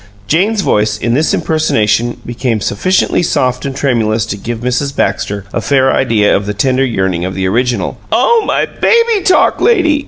Jane's 0.27 0.61
voice, 0.61 0.97
in 0.97 1.13
this 1.13 1.31
impersonation, 1.31 2.19
became 2.25 2.59
sufficiently 2.59 3.21
soft 3.21 3.67
and 3.67 3.75
tremulous 3.75 4.25
to 4.25 4.35
give 4.35 4.61
Mrs. 4.61 4.95
Baxter 4.95 5.45
a 5.53 5.61
fair 5.61 5.93
idea 5.93 6.35
of 6.35 6.47
the 6.47 6.55
tender 6.55 6.83
yearning 6.83 7.23
of 7.23 7.35
the 7.35 7.47
original. 7.47 7.99
"'OH, 8.11 8.43
MY 8.47 8.65
BABY 8.65 9.21
TALK 9.25 9.61
LADY!'" 9.61 9.99